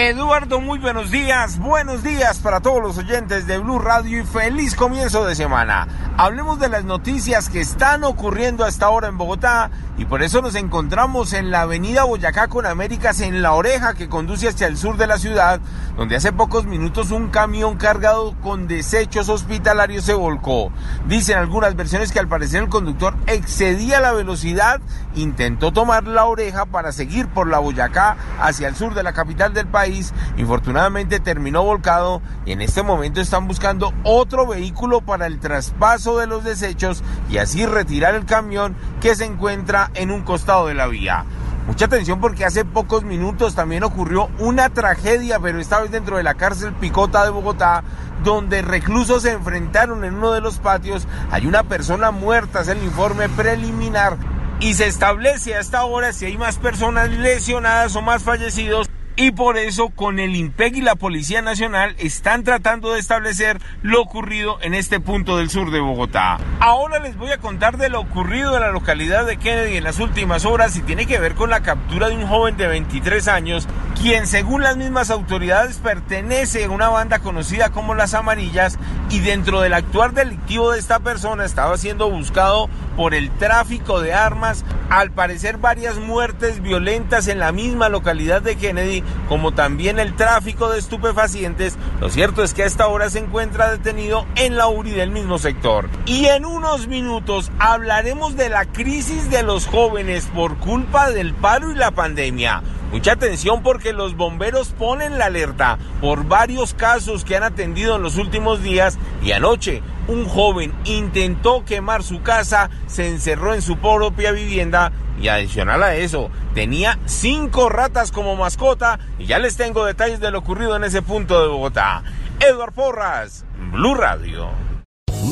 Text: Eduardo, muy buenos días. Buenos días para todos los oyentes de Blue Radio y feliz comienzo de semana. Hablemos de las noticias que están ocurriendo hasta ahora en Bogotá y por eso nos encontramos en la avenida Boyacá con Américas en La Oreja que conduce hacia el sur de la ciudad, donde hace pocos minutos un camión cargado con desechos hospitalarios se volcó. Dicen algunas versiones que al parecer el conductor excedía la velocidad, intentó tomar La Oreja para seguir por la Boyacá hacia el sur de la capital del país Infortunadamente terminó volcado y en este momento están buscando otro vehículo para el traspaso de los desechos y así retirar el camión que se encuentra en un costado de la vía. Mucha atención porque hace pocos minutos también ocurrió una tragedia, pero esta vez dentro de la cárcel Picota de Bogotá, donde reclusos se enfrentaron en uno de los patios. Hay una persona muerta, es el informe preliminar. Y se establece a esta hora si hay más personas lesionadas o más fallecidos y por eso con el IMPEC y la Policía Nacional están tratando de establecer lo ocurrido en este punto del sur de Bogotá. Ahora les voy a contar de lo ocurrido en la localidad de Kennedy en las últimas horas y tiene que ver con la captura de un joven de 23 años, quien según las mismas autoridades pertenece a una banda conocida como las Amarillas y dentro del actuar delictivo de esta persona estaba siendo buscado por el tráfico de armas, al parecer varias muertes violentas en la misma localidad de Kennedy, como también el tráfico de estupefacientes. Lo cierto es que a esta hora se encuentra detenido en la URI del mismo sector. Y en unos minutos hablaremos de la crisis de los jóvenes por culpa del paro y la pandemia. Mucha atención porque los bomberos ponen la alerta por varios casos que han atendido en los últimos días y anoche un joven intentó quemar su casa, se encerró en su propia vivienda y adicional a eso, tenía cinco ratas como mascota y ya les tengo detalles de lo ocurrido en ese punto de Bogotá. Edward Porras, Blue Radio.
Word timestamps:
Eduardo, 0.00 0.60
muy 0.60 0.78
buenos 0.78 1.10
días. 1.10 1.58
Buenos 1.58 2.04
días 2.04 2.38
para 2.38 2.60
todos 2.60 2.80
los 2.80 2.98
oyentes 2.98 3.48
de 3.48 3.58
Blue 3.58 3.80
Radio 3.80 4.22
y 4.22 4.24
feliz 4.24 4.76
comienzo 4.76 5.24
de 5.24 5.34
semana. 5.34 5.88
Hablemos 6.16 6.60
de 6.60 6.68
las 6.68 6.84
noticias 6.84 7.48
que 7.48 7.60
están 7.60 8.04
ocurriendo 8.04 8.64
hasta 8.64 8.86
ahora 8.86 9.08
en 9.08 9.18
Bogotá 9.18 9.72
y 9.96 10.04
por 10.04 10.22
eso 10.22 10.40
nos 10.40 10.54
encontramos 10.54 11.32
en 11.32 11.50
la 11.50 11.62
avenida 11.62 12.04
Boyacá 12.04 12.46
con 12.46 12.64
Américas 12.64 13.20
en 13.20 13.42
La 13.42 13.54
Oreja 13.54 13.94
que 13.94 14.08
conduce 14.08 14.46
hacia 14.46 14.68
el 14.68 14.76
sur 14.76 14.96
de 14.98 15.08
la 15.08 15.18
ciudad, 15.18 15.60
donde 15.96 16.14
hace 16.14 16.32
pocos 16.32 16.64
minutos 16.64 17.10
un 17.10 17.30
camión 17.30 17.76
cargado 17.76 18.36
con 18.40 18.68
desechos 18.68 19.28
hospitalarios 19.28 20.04
se 20.04 20.14
volcó. 20.14 20.70
Dicen 21.08 21.38
algunas 21.38 21.74
versiones 21.74 22.12
que 22.12 22.20
al 22.20 22.28
parecer 22.28 22.62
el 22.62 22.68
conductor 22.68 23.16
excedía 23.26 23.98
la 23.98 24.12
velocidad, 24.12 24.80
intentó 25.16 25.72
tomar 25.72 26.06
La 26.06 26.26
Oreja 26.26 26.66
para 26.66 26.92
seguir 26.92 27.26
por 27.26 27.48
la 27.48 27.58
Boyacá 27.58 28.16
hacia 28.40 28.68
el 28.68 28.76
sur 28.76 28.94
de 28.94 29.02
la 29.02 29.12
capital 29.12 29.52
del 29.52 29.66
país 29.66 29.87
Infortunadamente 30.36 31.20
terminó 31.20 31.64
volcado 31.64 32.20
y 32.44 32.52
en 32.52 32.60
este 32.60 32.82
momento 32.82 33.20
están 33.20 33.48
buscando 33.48 33.92
otro 34.04 34.46
vehículo 34.46 35.00
para 35.00 35.26
el 35.26 35.38
traspaso 35.40 36.18
de 36.18 36.26
los 36.26 36.44
desechos 36.44 37.02
y 37.30 37.38
así 37.38 37.66
retirar 37.66 38.14
el 38.14 38.26
camión 38.26 38.76
que 39.00 39.14
se 39.14 39.24
encuentra 39.24 39.90
en 39.94 40.10
un 40.10 40.22
costado 40.22 40.66
de 40.66 40.74
la 40.74 40.86
vía. 40.86 41.24
Mucha 41.66 41.84
atención 41.84 42.18
porque 42.18 42.46
hace 42.46 42.64
pocos 42.64 43.04
minutos 43.04 43.54
también 43.54 43.84
ocurrió 43.84 44.30
una 44.38 44.70
tragedia, 44.70 45.38
pero 45.38 45.60
esta 45.60 45.80
vez 45.80 45.90
dentro 45.90 46.16
de 46.16 46.22
la 46.22 46.32
cárcel 46.32 46.72
Picota 46.72 47.24
de 47.24 47.30
Bogotá, 47.30 47.84
donde 48.24 48.62
reclusos 48.62 49.22
se 49.22 49.32
enfrentaron 49.32 50.02
en 50.04 50.14
uno 50.14 50.32
de 50.32 50.40
los 50.40 50.58
patios. 50.58 51.06
Hay 51.30 51.46
una 51.46 51.64
persona 51.64 52.10
muerta, 52.10 52.62
es 52.62 52.68
el 52.68 52.82
informe 52.82 53.28
preliminar. 53.28 54.16
Y 54.60 54.74
se 54.74 54.86
establece 54.86 55.54
a 55.54 55.60
esta 55.60 55.84
hora 55.84 56.12
si 56.12 56.24
hay 56.24 56.36
más 56.38 56.56
personas 56.56 57.10
lesionadas 57.10 57.94
o 57.94 58.02
más 58.02 58.22
fallecidos 58.22 58.87
y 59.18 59.32
por 59.32 59.58
eso 59.58 59.88
con 59.88 60.20
el 60.20 60.36
IMPEC 60.36 60.76
y 60.76 60.80
la 60.80 60.94
Policía 60.94 61.42
Nacional 61.42 61.96
están 61.98 62.44
tratando 62.44 62.92
de 62.92 63.00
establecer 63.00 63.60
lo 63.82 64.00
ocurrido 64.00 64.58
en 64.62 64.74
este 64.74 65.00
punto 65.00 65.36
del 65.36 65.50
sur 65.50 65.72
de 65.72 65.80
Bogotá. 65.80 66.38
Ahora 66.60 67.00
les 67.00 67.16
voy 67.16 67.32
a 67.32 67.38
contar 67.38 67.78
de 67.78 67.88
lo 67.88 67.98
ocurrido 67.98 68.54
en 68.54 68.60
la 68.60 68.70
localidad 68.70 69.26
de 69.26 69.36
Kennedy 69.36 69.76
en 69.76 69.82
las 69.82 69.98
últimas 69.98 70.44
horas 70.44 70.76
y 70.76 70.82
tiene 70.82 71.06
que 71.06 71.18
ver 71.18 71.34
con 71.34 71.50
la 71.50 71.62
captura 71.62 72.08
de 72.08 72.14
un 72.14 72.28
joven 72.28 72.56
de 72.56 72.68
23 72.68 73.26
años, 73.26 73.66
quien 74.00 74.28
según 74.28 74.62
las 74.62 74.76
mismas 74.76 75.10
autoridades 75.10 75.78
pertenece 75.78 76.64
a 76.64 76.70
una 76.70 76.88
banda 76.88 77.18
conocida 77.18 77.70
como 77.70 77.96
las 77.96 78.14
Amarillas 78.14 78.78
y 79.10 79.18
dentro 79.18 79.60
del 79.60 79.74
actuar 79.74 80.12
delictivo 80.12 80.70
de 80.70 80.78
esta 80.78 81.00
persona 81.00 81.44
estaba 81.44 81.76
siendo 81.76 82.08
buscado 82.08 82.68
por 82.96 83.14
el 83.14 83.30
tráfico 83.30 84.00
de 84.00 84.12
armas, 84.12 84.64
al 84.88 85.10
parecer 85.10 85.58
varias 85.58 85.96
muertes 85.96 86.62
violentas 86.62 87.28
en 87.28 87.38
la 87.38 87.52
misma 87.52 87.88
localidad 87.88 88.42
de 88.42 88.56
Kennedy, 88.56 89.02
como 89.28 89.52
también 89.52 89.98
el 89.98 90.14
tráfico 90.14 90.70
de 90.70 90.78
estupefacientes. 90.78 91.76
Lo 92.00 92.08
cierto 92.08 92.42
es 92.42 92.54
que 92.54 92.62
a 92.62 92.66
esta 92.66 92.86
hora 92.88 93.10
se 93.10 93.18
encuentra 93.20 93.70
detenido 93.70 94.26
en 94.36 94.56
la 94.56 94.68
URI 94.68 94.92
del 94.92 95.10
mismo 95.10 95.38
sector. 95.38 95.88
Y 96.06 96.26
en 96.26 96.44
unos 96.44 96.86
minutos 96.86 97.50
hablaremos 97.58 98.36
de 98.36 98.48
la 98.48 98.64
crisis 98.64 99.30
de 99.30 99.42
los 99.42 99.66
jóvenes 99.66 100.28
por 100.34 100.58
culpa 100.58 101.10
del 101.10 101.34
paro 101.34 101.72
y 101.72 101.74
la 101.74 101.90
pandemia. 101.90 102.62
Mucha 102.90 103.12
atención 103.12 103.62
porque 103.62 103.92
los 103.92 104.16
bomberos 104.16 104.68
ponen 104.70 105.18
la 105.18 105.26
alerta 105.26 105.78
por 106.00 106.24
varios 106.26 106.72
casos 106.72 107.24
que 107.24 107.36
han 107.36 107.42
atendido 107.42 107.96
en 107.96 108.02
los 108.02 108.16
últimos 108.16 108.62
días 108.62 108.98
y 109.22 109.32
anoche 109.32 109.82
un 110.06 110.26
joven 110.26 110.72
intentó 110.84 111.66
quemar 111.66 112.02
su 112.02 112.22
casa, 112.22 112.70
se 112.86 113.08
encerró 113.08 113.52
en 113.52 113.60
su 113.60 113.76
propia 113.76 114.32
vivienda 114.32 114.90
y 115.20 115.28
adicional 115.28 115.82
a 115.82 115.96
eso, 115.96 116.30
tenía 116.54 116.98
cinco 117.04 117.68
ratas 117.68 118.10
como 118.10 118.36
mascota 118.36 118.98
y 119.18 119.26
ya 119.26 119.38
les 119.38 119.56
tengo 119.56 119.84
detalles 119.84 120.20
de 120.20 120.30
lo 120.30 120.38
ocurrido 120.38 120.74
en 120.76 120.84
ese 120.84 121.02
punto 121.02 121.42
de 121.42 121.48
Bogotá. 121.48 122.02
Edward 122.40 122.72
Porras, 122.72 123.44
Blue 123.72 123.94
Radio. 123.94 124.67